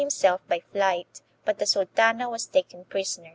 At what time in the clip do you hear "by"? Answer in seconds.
0.47-0.59